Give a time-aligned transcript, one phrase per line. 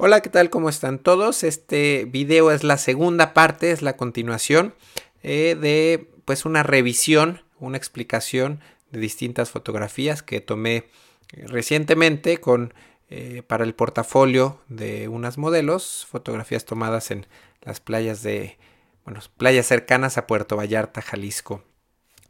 [0.00, 0.48] Hola, ¿qué tal?
[0.48, 1.42] ¿Cómo están todos?
[1.42, 4.72] Este video es la segunda parte, es la continuación
[5.24, 8.60] eh, de pues una revisión, una explicación
[8.92, 12.74] de distintas fotografías que tomé eh, recientemente con
[13.10, 17.26] eh, para el portafolio de unas modelos, fotografías tomadas en
[17.62, 18.56] las playas de,
[19.04, 21.64] bueno, playas cercanas a Puerto Vallarta, Jalisco.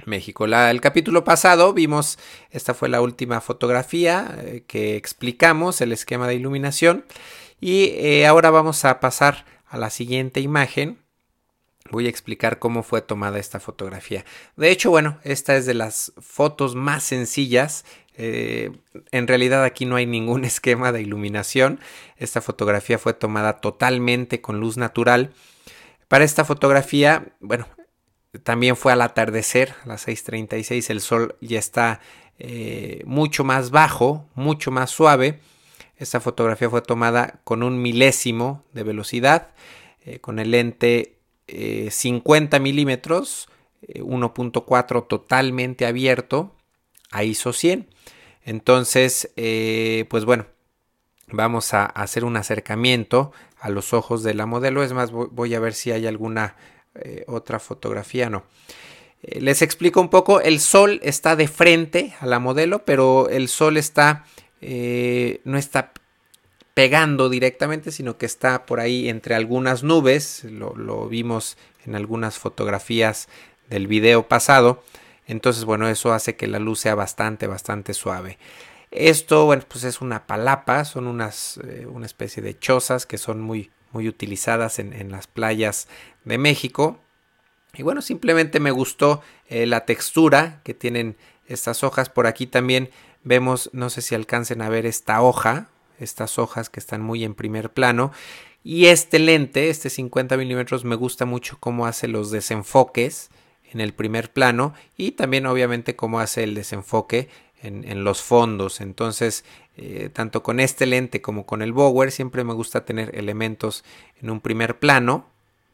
[0.06, 0.44] México.
[0.46, 7.04] el capítulo pasado vimos, esta fue la última fotografía que explicamos, el esquema de iluminación
[7.60, 10.98] y eh, ahora vamos a pasar a la siguiente imagen.
[11.90, 14.24] Voy a explicar cómo fue tomada esta fotografía.
[14.56, 17.84] De hecho, bueno, esta es de las fotos más sencillas.
[18.14, 18.72] Eh,
[19.12, 21.80] en realidad aquí no hay ningún esquema de iluminación.
[22.16, 25.32] Esta fotografía fue tomada totalmente con luz natural.
[26.08, 27.66] Para esta fotografía, bueno,
[28.42, 30.90] también fue al atardecer, a las 6.36.
[30.90, 32.00] El sol ya está
[32.38, 35.40] eh, mucho más bajo, mucho más suave.
[35.98, 39.48] Esta fotografía fue tomada con un milésimo de velocidad,
[40.04, 41.18] eh, con el lente
[41.48, 43.48] 50 eh, milímetros,
[43.82, 46.54] 1.4 eh, totalmente abierto
[47.10, 47.88] a ISO 100.
[48.44, 49.30] Entonces,
[50.08, 50.46] pues bueno,
[51.26, 54.82] vamos a hacer un acercamiento a los ojos de la modelo.
[54.82, 56.56] Es más, voy a ver si hay alguna
[57.26, 58.44] otra fotografía, no.
[59.22, 63.76] les explico un poco, el sol está de frente a la modelo, pero el sol
[63.76, 64.24] está
[64.60, 65.92] eh, no está
[66.74, 70.44] pegando directamente, sino que está por ahí entre algunas nubes.
[70.44, 73.28] Lo, vimos en algunas fotografías
[73.68, 74.82] del video pasado.
[75.26, 78.38] Entonces, bueno, eso hace que la luz sea bastante, bastante suave.
[78.90, 83.40] Esto, bueno, pues es una palapa, son unas, eh, una especie de chozas que son
[83.40, 85.88] muy, muy utilizadas en, las playas
[86.24, 87.00] de México.
[87.74, 91.16] Y bueno, simplemente me gustó eh, la textura que tienen
[91.48, 92.08] estas hojas.
[92.08, 92.90] Por aquí también
[93.24, 97.34] Vemos, no sé si alcancen a ver esta hoja, estas hojas que están muy en
[97.34, 98.12] primer plano.
[98.64, 103.30] Y este lente, este 50 milímetros, me gusta mucho cómo hace los desenfoques
[103.72, 107.28] en el primer plano y también obviamente cómo hace el desenfoque
[107.62, 108.80] en, los fondos.
[108.80, 109.44] Entonces,
[109.76, 113.84] eh, tanto con este lente como con el Bower, siempre me gusta tener elementos
[114.22, 115.26] en un primer plano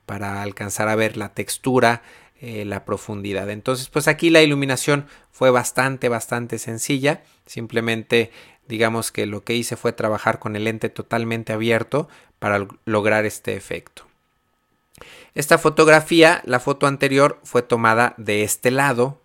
[0.07, 2.03] para alcanzar a ver la textura,
[2.41, 3.49] eh, la profundidad.
[3.49, 7.23] Entonces, pues aquí la iluminación fue bastante, bastante sencilla.
[7.47, 8.33] Simplemente,
[8.67, 12.09] digamos que lo que hice fue trabajar con el lente totalmente abierto
[12.41, 14.05] para lograr este efecto.
[15.35, 19.21] Esta fotografía, la foto anterior, fue tomada de este lado,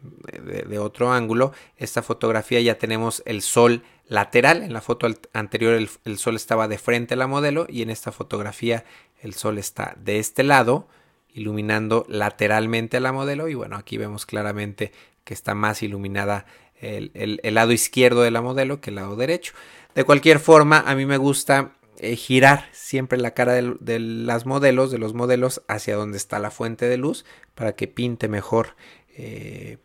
[0.00, 1.52] de, otro ángulo.
[1.76, 4.62] Esta fotografía ya tenemos el sol lateral.
[4.62, 7.90] En la foto anterior el, el, sol estaba de frente a la modelo y en
[7.90, 8.84] esta fotografía
[9.22, 10.88] el sol está de este lado
[11.32, 14.92] iluminando lateralmente a la modelo y bueno aquí vemos claramente
[15.24, 16.46] que está más iluminada
[16.80, 19.52] el, lado izquierdo de la modelo que el lado derecho.
[19.94, 24.90] De cualquier forma a mí me gusta eh, girar siempre la cara de, las modelos
[24.90, 27.24] de los modelos hacia donde está la fuente de luz
[27.54, 28.76] para que pinte mejor
[29.16, 29.78] eh,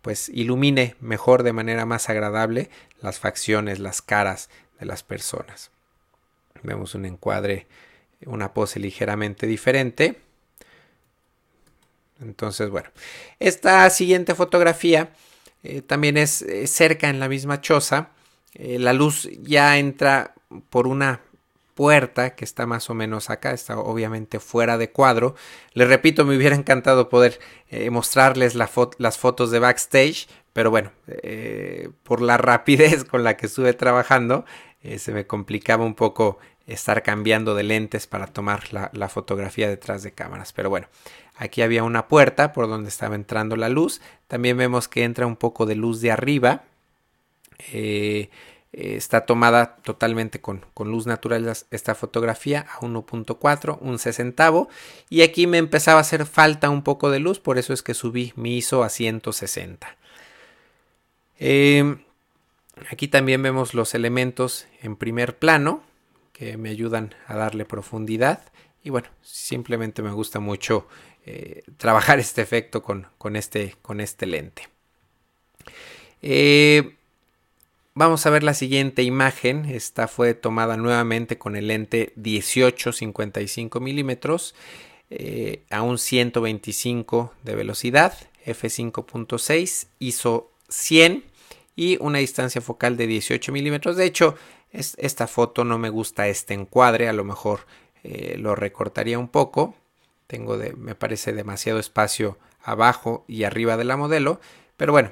[0.00, 2.70] pues ilumine mejor de manera más agradable
[3.00, 5.70] las facciones las caras de las personas.
[6.62, 7.66] Vemos un encuadre
[8.26, 10.16] una pose ligeramente diferente
[12.20, 12.90] entonces, bueno,
[13.38, 15.10] esta siguiente fotografía
[15.62, 18.10] eh, también es eh, cerca en la misma choza.
[18.54, 20.34] Eh, la luz ya entra
[20.70, 21.20] por una
[21.74, 25.34] puerta que está más o menos acá, está obviamente fuera de cuadro.
[25.72, 27.38] Les repito, me hubiera encantado poder
[27.90, 30.90] mostrarles las fotos de backstage, pero bueno,
[32.02, 34.44] por la rapidez con la que estuve trabajando,
[34.98, 40.02] se me complicaba un poco estar cambiando de lentes para tomar la, la fotografía detrás
[40.02, 40.52] de cámaras.
[40.52, 40.88] Pero bueno,
[41.40, 44.02] Aquí había una puerta por donde estaba entrando la luz.
[44.28, 46.64] También vemos que entra un poco de luz de arriba.
[47.72, 48.28] Eh,
[48.74, 54.68] eh, está tomada totalmente con, luz natural esta fotografía a 1.4, un sesentavo.
[55.08, 57.94] Y aquí me empezaba a hacer falta un poco de luz, por eso es que
[57.94, 59.96] subí mi ISO a 160.
[61.38, 62.02] Em,
[62.90, 65.82] aquí también vemos los elementos en primer plano
[66.34, 68.42] que me ayudan a darle profundidad.
[68.82, 70.86] Y bueno, simplemente me gusta mucho
[71.26, 73.06] eh, trabajar este efecto con,
[73.36, 74.68] este, con este, lente.
[76.22, 76.94] Eh,
[77.94, 79.66] vamos a ver la siguiente imagen.
[79.66, 84.54] Esta fue tomada nuevamente con el lente 18-55 milímetros
[85.10, 88.14] eh, a un 125 de velocidad,
[88.46, 91.24] f5.6, ISO 100
[91.76, 93.96] y una distancia focal de 18 milímetros.
[93.96, 94.36] De hecho,
[94.72, 97.66] esta foto no me gusta este encuadre, a lo mejor
[98.36, 99.74] lo recortaría un poco
[100.30, 104.40] tengo de, me parece demasiado espacio abajo y arriba de la modelo.
[104.76, 105.10] Pero bueno,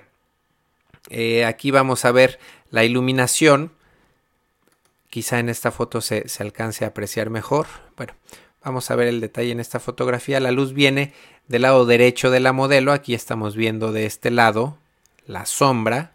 [1.10, 2.38] eh, aquí vamos a ver
[2.70, 3.72] la iluminación.
[5.10, 7.66] quizá en esta foto se, alcance a apreciar mejor.
[7.96, 8.14] Bueno,
[8.62, 10.38] vamos a ver el detalle en esta fotografía.
[10.38, 11.12] La luz viene
[11.48, 12.92] del lado derecho de la modelo.
[12.92, 14.78] Aquí estamos viendo de este lado
[15.26, 16.12] la sombra,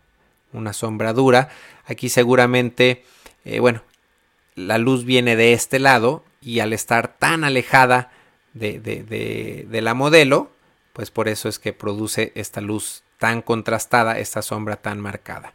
[0.54, 1.50] una sombra dura.
[1.86, 3.04] Aquí seguramente,
[3.44, 3.84] eh, bueno,
[4.56, 8.12] la luz viene de este lado y al estar tan alejada
[8.54, 10.52] de, de, la modelo,
[10.94, 15.54] pues por eso es que produce esta luz tan contrastada, esta sombra tan marcada.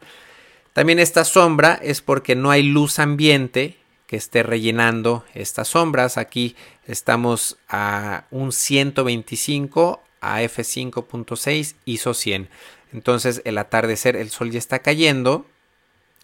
[0.73, 6.17] También esta sombra es porque no hay luz ambiente que esté rellenando estas sombras.
[6.17, 6.55] Aquí
[6.87, 12.49] estamos a un 125 a f5.6 ISO 100.
[12.91, 15.45] Entonces el atardecer, el sol ya está cayendo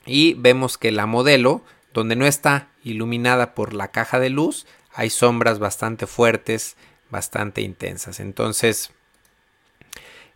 [0.05, 1.63] y vemos que la modelo,
[1.93, 4.65] donde no está iluminada por la caja de luz,
[4.95, 6.77] hay sombras bastante fuertes,
[7.09, 8.19] bastante intensas.
[8.19, 8.91] Entonces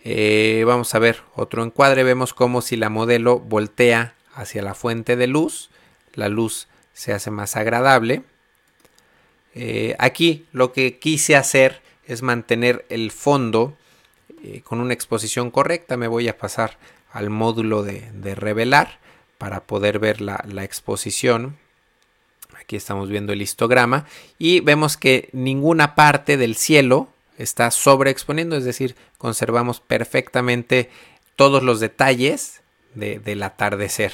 [0.02, 2.04] eh, vamos a ver otro encuadre.
[2.04, 5.70] Vemos como si la modelo voltea hacia la fuente de luz,
[6.14, 8.24] la luz se hace más agradable.
[9.56, 13.78] Eh, aquí lo que quise hacer es mantener el fondo
[14.44, 15.98] eh, con una exposición correcta.
[15.98, 16.78] Me voy a pasar
[17.12, 19.00] al módulo de, revelar
[19.38, 21.58] para poder ver la, la exposición.
[22.69, 24.06] Aquí estamos viendo el histograma
[24.38, 30.92] y vemos que ninguna parte del cielo está sobreexponiendo, es decir, conservamos perfectamente
[31.36, 32.62] todos los detalles
[32.94, 34.13] del atardecer.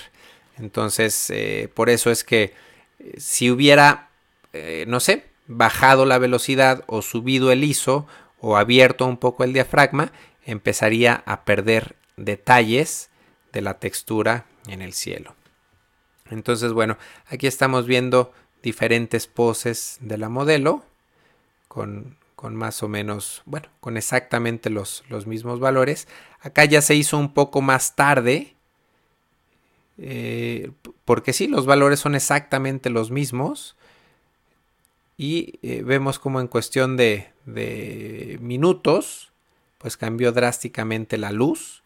[0.57, 2.53] Entonces, eh, por eso es que
[2.99, 4.07] eh, si hubiera,
[4.53, 8.07] eh, no sé, bajado la velocidad o subido el ISO
[8.39, 10.13] o abierto un poco el diafragma,
[10.45, 13.09] empezaría a perder detalles
[13.51, 15.35] de la textura en el cielo.
[16.29, 16.97] Entonces, bueno,
[17.27, 18.33] aquí estamos viendo
[18.65, 20.83] diferentes poses de la modelo
[21.69, 26.07] con, con más o menos, bueno, con exactamente los, los, mismos valores.
[26.41, 28.55] Acá ya se hizo un poco más tarde,
[29.99, 30.71] eh,
[31.05, 33.77] porque sí, los valores son exactamente los mismos.
[35.15, 39.31] Y eh, vemos como en cuestión de, de minutos,
[39.77, 41.83] pues cambió drásticamente la luz.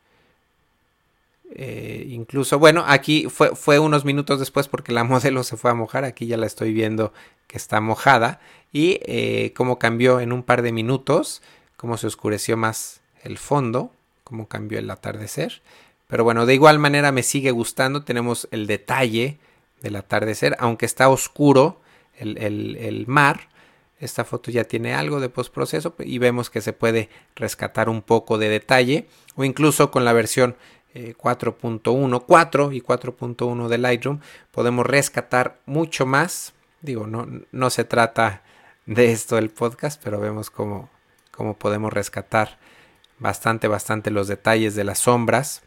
[1.55, 6.03] Eh, incluso, bueno, aquí fue, unos minutos después porque la modelo se fue a mojar.
[6.03, 7.13] Aquí ya la estoy viendo
[7.47, 8.39] que está mojada.
[8.71, 11.41] Y eh, cómo cambió en un par de minutos,
[11.75, 13.91] cómo se oscureció más el fondo,
[14.23, 15.61] cómo cambió el atardecer.
[16.07, 18.03] Pero bueno, de igual manera me sigue gustando.
[18.03, 19.37] Tenemos el detalle
[19.81, 21.81] del atardecer, aunque está oscuro
[22.15, 23.49] el, el mar.
[23.99, 28.37] Esta foto ya tiene algo de postproceso y vemos que se puede rescatar un poco
[28.37, 30.55] de detalle o incluso con la versión
[30.93, 34.19] 4.1, eh, 4 y 4.1 de Lightroom,
[34.51, 36.53] podemos rescatar mucho más.
[36.81, 38.43] Digo, no, no se trata
[38.85, 40.89] de esto el podcast, pero vemos cómo,
[41.31, 42.57] cómo podemos rescatar
[43.19, 45.61] bastante, bastante los detalles de las sombras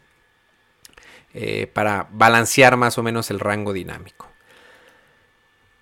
[1.33, 4.27] eh, para balancear más o menos el rango dinámico.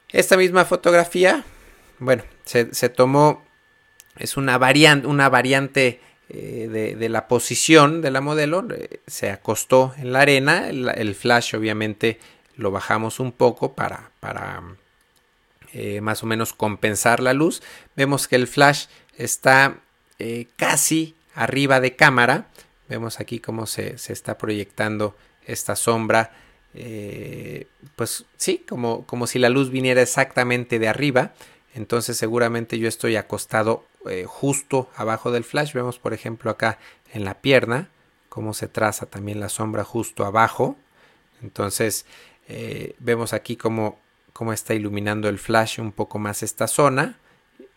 [0.09, 1.43] Esta misma fotografía,
[1.99, 3.43] bueno, se, se tomó,
[4.17, 6.01] es una variante, una variante
[6.33, 11.56] eh, de, la posición de la modelo, eh, se acostó en la arena, el, flash
[11.56, 12.19] obviamente
[12.56, 14.63] lo bajamos un poco para, para
[15.74, 17.62] eh, más o menos compensar la luz.
[17.98, 18.86] Vemos que el flash
[19.18, 19.80] está
[20.56, 22.48] casi arriba de cámara,
[22.88, 26.32] vemos aquí cómo se, está proyectando esta sombra.
[27.98, 31.34] pues sí, como, como si la luz viniera exactamente de arriba.
[31.74, 35.74] Entonces seguramente yo estoy acostado eh, justo abajo del flash.
[35.74, 36.80] Vemos por ejemplo acá
[37.13, 37.90] en la pierna
[38.30, 40.78] cómo se traza también la sombra justo abajo.
[41.42, 42.06] Entonces
[42.48, 44.00] eh, vemos aquí cómo,
[44.34, 47.18] cómo está iluminando el flash un poco más esta zona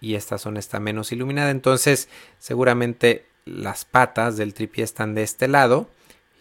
[0.01, 1.51] y esta zona está menos iluminada.
[1.51, 2.09] Entonces
[2.39, 5.91] seguramente las patas del tripié están de este lado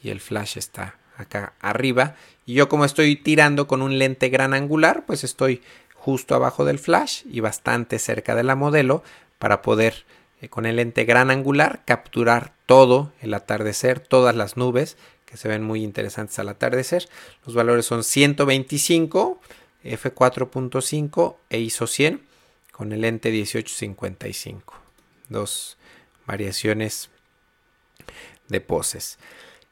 [0.02, 2.16] y el flash está acá arriba.
[2.46, 5.62] Y yo como estoy tirando con un lente gran angular, pues estoy
[6.04, 9.04] justo abajo del flash y bastante cerca de la modelo
[9.40, 10.04] para poder
[10.42, 15.48] eh, con el lente gran angular capturar todo el atardecer, todas las nubes que se
[15.48, 17.08] ven muy interesantes al atardecer.
[17.46, 19.40] Los valores son 125,
[19.86, 22.22] f4.5 e ISO 100
[22.74, 24.74] con el lente 1855.
[25.30, 25.78] Dos
[26.28, 27.12] variaciones
[28.50, 29.20] de poses.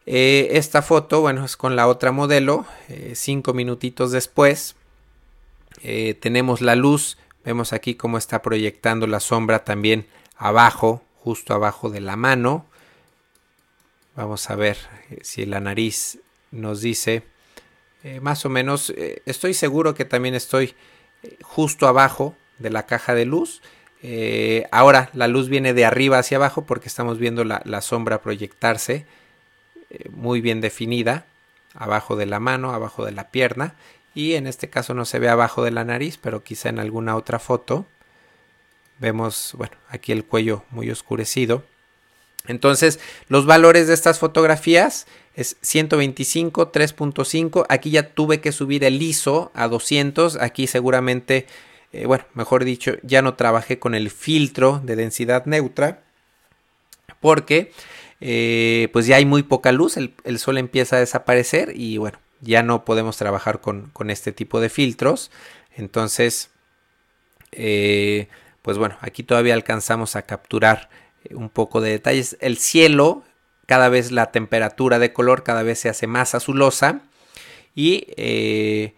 [0.06, 4.78] Eh, esta foto, bueno, es con la otra modelo, eh, cinco minutitos después
[5.84, 11.90] eh, tenemos la luz, vemos aquí cómo está proyectando la sombra también abajo, justo abajo
[11.90, 12.66] de la mano.
[14.16, 14.78] Vamos a ver
[15.10, 16.20] eh, si la nariz
[16.52, 17.24] nos dice
[18.04, 18.92] eh, más o menos,
[19.26, 20.74] estoy seguro que también estoy
[21.44, 23.62] justo abajo de la caja de luz.
[24.72, 29.06] ahora la luz viene de arriba hacia abajo porque estamos viendo la, la sombra proyectarse
[30.10, 31.28] muy bien definida
[31.76, 33.76] abajo de la mano, abajo de la pierna
[34.14, 37.16] y en este caso no se ve abajo de la nariz, pero quizá en alguna
[37.16, 37.86] otra foto
[39.00, 41.64] vemos, bueno, aquí el cuello muy oscurecido.
[42.48, 47.66] Entonces, los valores de estas fotografías es 125, 3.5.
[47.70, 50.38] Aquí ya tuve que subir el ISO a 200.
[50.38, 51.46] Aquí seguramente,
[51.94, 56.04] eh, bueno, mejor dicho, ya no trabajé con el filtro de densidad neutra
[57.22, 57.72] porque
[58.20, 62.64] eh, pues ya hay muy poca luz, el, sol empieza a desaparecer y bueno, ya
[62.64, 65.32] no podemos trabajar con, este tipo de filtros.
[65.76, 66.50] Entonces,
[67.52, 68.28] eh,
[68.62, 70.90] pues bueno, aquí todavía alcanzamos a capturar
[71.32, 72.38] un poco de detalles.
[72.42, 73.24] El cielo
[73.72, 77.04] cada vez la temperatura de color cada vez se hace más azulosa
[77.74, 78.94] y eh,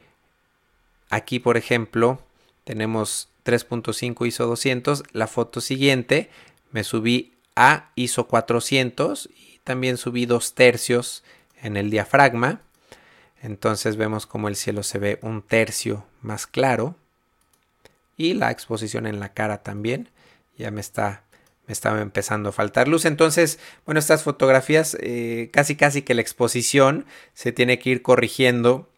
[1.11, 2.19] aquí por ejemplo
[2.63, 6.31] tenemos 3.5 ISO 200 la foto siguiente
[6.71, 11.23] me subí a ISO 400 y también subí dos tercios
[11.61, 12.61] en el diafragma
[13.43, 16.95] entonces vemos como el cielo se ve un tercio más claro
[18.17, 20.09] y la exposición en la cara también
[20.57, 21.23] ya me está
[21.67, 23.05] me estaba empezando a faltar luz.
[23.05, 28.89] Entonces, bueno, estas fotografías, eh, casi casi que la exposición se tiene que ir corrigiendo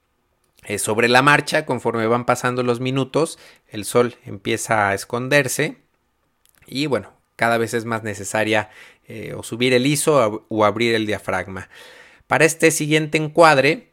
[0.63, 3.37] eh, sobre la marcha conforme van pasando los minutos.
[3.67, 5.77] El sol empieza a esconderse
[6.65, 8.71] y bueno, cada vez es más necesaria
[9.07, 11.69] eh, subir el ISO o abrir el diafragma.
[12.25, 13.91] Para este siguiente encuadre,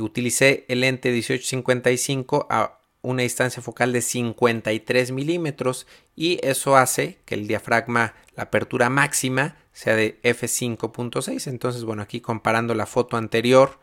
[0.00, 5.86] utilicé el lente 1855 a una distancia focal de 53 milímetros
[6.16, 11.46] y eso hace que el diafragma, la apertura máxima sea de f5.6.
[11.46, 13.78] Entonces, bueno, aquí comparando la foto anterior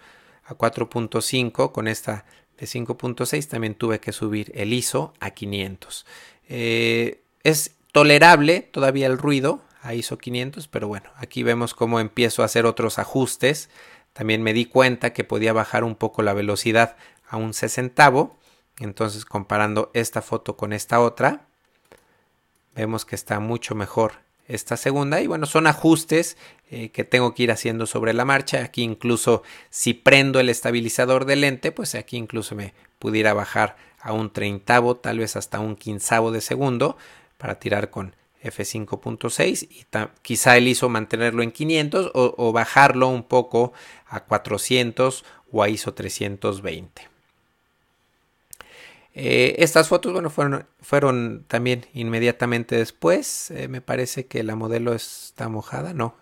[0.45, 2.25] a 4.5 con esta
[2.57, 6.05] de 5.6 también tuve que subir el ISO a 500.
[6.49, 12.41] Eh, es tolerable todavía el ruido a ISO 500, pero bueno, aquí vemos cómo empiezo
[12.41, 13.69] a hacer otros ajustes.
[14.17, 16.97] También me di cuenta que podía bajar un poco la velocidad
[17.29, 18.35] a un sesentavo.
[18.79, 21.41] Entonces comparando esta foto con esta otra,
[22.75, 24.13] vemos que está mucho mejor
[24.47, 25.21] esta segunda.
[25.21, 26.35] Y bueno son ajustes
[26.71, 28.63] eh, que tengo que ir haciendo sobre la marcha.
[28.63, 34.13] Aquí incluso si prendo el estabilizador de lente pues aquí incluso me pudiera bajar a
[34.13, 36.97] un treintavo tal vez hasta un quinzavo de segundo
[37.37, 39.85] para tirar con f5.6 y
[40.21, 43.73] quizá el ISO mantenerlo en 500 o, o bajarlo un poco
[44.07, 47.17] a 400 o a ISO 320
[49.19, 53.49] eh, estas fotos, bueno, fueron, fueron también inmediatamente después.
[53.49, 55.91] Eh, me parece que la modelo está mojada.
[55.95, 56.15] No,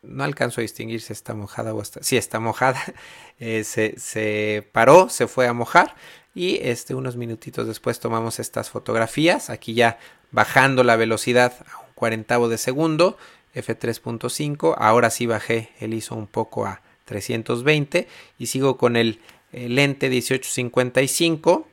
[0.00, 2.02] no alcanzo a distinguir si está mojada o está.
[2.02, 2.80] Sí, está mojada.
[3.40, 5.96] Eh, se, se, paró, se fue a mojar.
[6.34, 9.50] Y este, unos minutitos después tomamos estas fotografías.
[9.50, 9.98] Aquí ya
[10.32, 13.16] bajando la velocidad a un cuarentavo de segundo.
[13.54, 14.74] F3.5.
[14.76, 18.08] Ahora sí bajé el ISO un poco a 320.
[18.38, 19.20] Y sigo con el,
[19.52, 21.68] lente 1855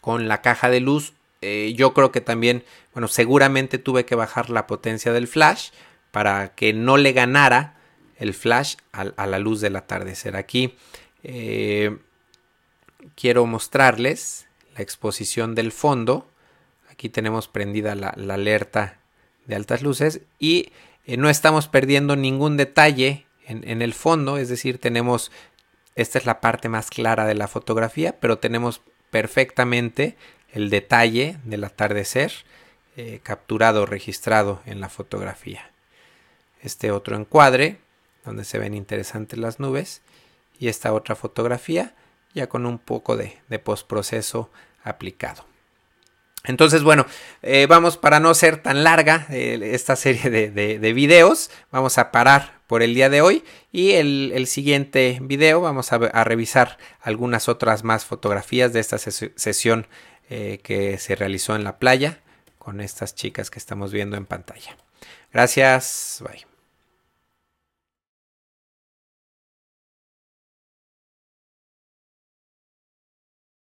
[0.00, 1.12] con la caja de luz.
[1.42, 2.64] Eh, yo creo que también,
[2.94, 5.70] bueno, seguramente tuve que bajar la potencia del flash
[6.10, 7.76] para que no le ganara
[8.16, 10.36] el flash a, la luz del atardecer.
[10.36, 10.74] Aquí
[11.22, 11.98] eh,
[13.14, 16.28] quiero mostrarles la exposición del fondo.
[16.90, 18.98] Aquí tenemos prendida la, alerta
[19.46, 20.72] de altas luces y
[21.06, 25.30] eh, no estamos perdiendo ningún detalle en, el fondo, es decir, tenemos,
[25.94, 30.16] esta es la parte más clara de la fotografía, pero tenemos perfectamente
[30.52, 32.32] el detalle del atardecer
[32.96, 35.70] eh, capturado, registrado en la fotografía.
[36.60, 37.78] Este otro encuadre,
[38.24, 40.02] donde se ven interesantes las nubes,
[40.58, 41.94] y esta otra fotografía,
[42.36, 44.50] ya con un poco de, postproceso
[44.84, 45.46] aplicado.
[46.44, 47.06] Entonces, bueno,
[47.42, 52.82] eh, vamos para no ser tan larga esta serie de, videos, vamos a parar por
[52.82, 58.04] el día de hoy y el, el siguiente video vamos a, revisar algunas otras más
[58.04, 59.88] fotografías de esta sesión
[60.28, 62.20] eh, que se realizó en la playa
[62.58, 64.76] con estas chicas que estamos viendo en pantalla.
[65.32, 66.55] Gracias, bye.